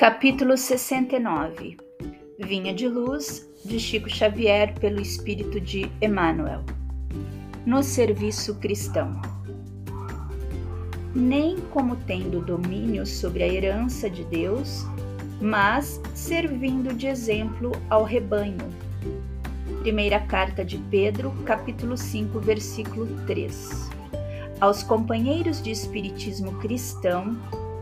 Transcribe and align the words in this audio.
Capítulo 0.00 0.56
69 0.56 1.76
Vinha 2.38 2.72
de 2.72 2.88
Luz, 2.88 3.46
de 3.62 3.78
Chico 3.78 4.08
Xavier, 4.08 4.72
pelo 4.80 4.98
Espírito 4.98 5.60
de 5.60 5.92
Emmanuel. 6.00 6.64
No 7.66 7.82
serviço 7.82 8.54
cristão. 8.54 9.20
Nem 11.14 11.60
como 11.70 11.96
tendo 11.96 12.40
domínio 12.40 13.04
sobre 13.04 13.42
a 13.42 13.46
herança 13.46 14.08
de 14.08 14.24
Deus, 14.24 14.86
mas 15.38 16.00
servindo 16.14 16.94
de 16.94 17.06
exemplo 17.06 17.70
ao 17.90 18.02
rebanho. 18.02 18.70
Primeira 19.80 20.18
carta 20.20 20.64
de 20.64 20.78
Pedro, 20.90 21.30
capítulo 21.44 21.98
5, 21.98 22.40
versículo 22.40 23.06
3. 23.26 23.90
Aos 24.62 24.82
companheiros 24.82 25.62
de 25.62 25.70
espiritismo 25.70 26.58
cristão, 26.58 27.36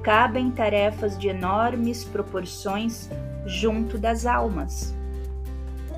cabem 0.09 0.51
tarefas 0.51 1.19
de 1.19 1.29
enormes 1.29 2.03
proporções 2.03 3.11
junto 3.45 3.99
das 3.99 4.25
almas. 4.25 4.95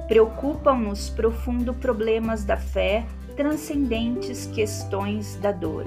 Preocupam-nos 0.08 1.08
profundo 1.10 1.72
problemas 1.72 2.42
da 2.42 2.56
fé, 2.56 3.06
transcendentes 3.36 4.46
questões 4.46 5.36
da 5.36 5.52
dor. 5.52 5.84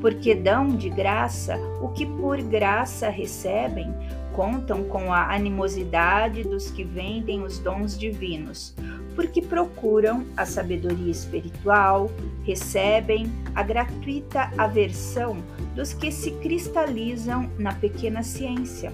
Porque 0.00 0.32
dão 0.32 0.68
de 0.68 0.88
graça 0.88 1.58
o 1.82 1.88
que 1.88 2.06
por 2.06 2.40
graça 2.40 3.08
recebem, 3.08 3.92
contam 4.32 4.84
com 4.84 5.12
a 5.12 5.34
animosidade 5.34 6.44
dos 6.44 6.70
que 6.70 6.84
vendem 6.84 7.42
os 7.42 7.58
dons 7.58 7.98
divinos, 7.98 8.76
porque 9.16 9.42
procuram 9.42 10.24
a 10.36 10.46
sabedoria 10.46 11.10
espiritual, 11.10 12.08
recebem 12.44 13.26
a 13.56 13.64
gratuita 13.64 14.52
aversão 14.56 15.38
dos 15.74 15.92
que 15.92 16.12
se 16.12 16.32
cristalizam 16.32 17.50
na 17.58 17.72
pequena 17.72 18.22
ciência, 18.22 18.92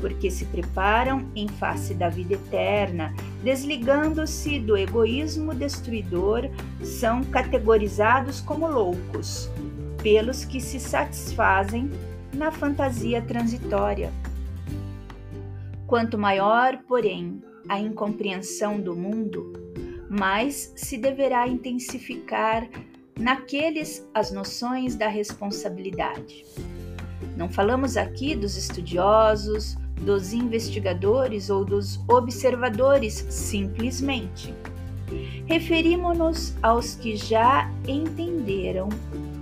porque 0.00 0.30
se 0.30 0.44
preparam 0.46 1.26
em 1.34 1.48
face 1.48 1.94
da 1.94 2.08
vida 2.08 2.34
eterna, 2.34 3.14
desligando-se 3.42 4.58
do 4.58 4.76
egoísmo 4.76 5.54
destruidor, 5.54 6.48
são 6.82 7.22
categorizados 7.24 8.40
como 8.40 8.66
loucos, 8.66 9.50
pelos 10.02 10.44
que 10.44 10.60
se 10.60 10.78
satisfazem 10.78 11.90
na 12.32 12.50
fantasia 12.50 13.20
transitória. 13.20 14.12
Quanto 15.86 16.18
maior, 16.18 16.78
porém, 16.86 17.42
a 17.68 17.80
incompreensão 17.80 18.80
do 18.80 18.94
mundo, 18.94 19.52
mais 20.08 20.72
se 20.76 20.96
deverá 20.96 21.46
intensificar 21.48 22.68
naqueles 23.18 24.08
as 24.14 24.30
noções 24.30 24.94
da 24.94 25.08
responsabilidade. 25.08 26.44
Não 27.36 27.48
falamos 27.48 27.96
aqui 27.96 28.34
dos 28.36 28.56
estudiosos, 28.56 29.76
dos 30.00 30.32
investigadores 30.32 31.50
ou 31.50 31.64
dos 31.64 32.00
observadores, 32.08 33.26
simplesmente. 33.28 34.54
Referimos-nos 35.46 36.54
aos 36.62 36.94
que 36.94 37.16
já 37.16 37.70
entenderam 37.86 38.88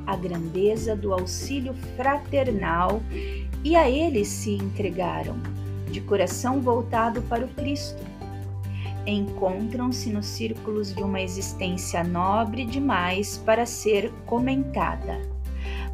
a 0.07 0.17
grandeza 0.17 0.97
do 0.97 1.13
auxílio 1.13 1.75
fraternal 1.97 3.03
e 3.65 3.75
a 3.75 3.91
eles 3.91 4.29
se 4.29 4.53
entregaram, 4.53 5.37
de 5.91 6.01
coração 6.01 6.61
voltado 6.61 7.21
para 7.23 7.45
o 7.45 7.49
Cristo 7.49 8.01
encontram-se 9.07 10.11
nos 10.11 10.27
círculos 10.27 10.95
de 10.95 11.03
uma 11.03 11.21
existência 11.21 12.03
nobre 12.03 12.65
demais 12.65 13.39
para 13.39 13.65
ser 13.65 14.13
comentada. 14.27 15.21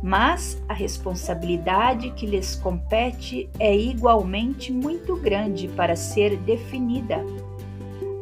Mas 0.02 0.60
a 0.68 0.74
responsabilidade 0.74 2.10
que 2.10 2.27
lhes 2.27 2.56
compete 2.56 3.48
é 3.58 3.77
igualmente 3.77 4.72
muito 4.72 5.16
grande 5.16 5.68
para 5.68 5.95
ser 5.95 6.36
definida. 6.39 7.24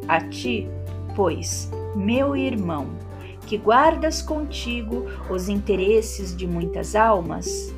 A 0.07 0.19
ti, 0.21 0.67
pois, 1.15 1.71
meu 1.95 2.35
irmão, 2.35 2.87
que 3.47 3.57
guardas 3.57 4.21
contigo 4.21 5.05
os 5.29 5.49
interesses 5.49 6.35
de 6.35 6.45
muitas 6.45 6.95
almas, 6.95 7.73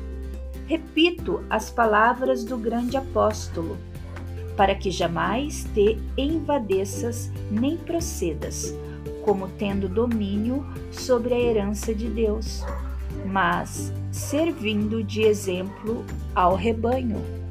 repito 0.66 1.42
as 1.48 1.70
palavras 1.70 2.44
do 2.44 2.56
grande 2.56 2.96
apóstolo 2.96 3.76
para 4.56 4.74
que 4.74 4.90
jamais 4.90 5.66
te 5.74 5.98
envadeças 6.16 7.30
nem 7.50 7.76
procedas, 7.76 8.74
como 9.22 9.48
tendo 9.48 9.88
domínio 9.88 10.64
sobre 10.90 11.34
a 11.34 11.40
herança 11.40 11.94
de 11.94 12.08
Deus, 12.08 12.62
mas 13.26 13.92
servindo 14.10 15.02
de 15.02 15.22
exemplo 15.22 16.04
ao 16.34 16.54
rebanho. 16.54 17.43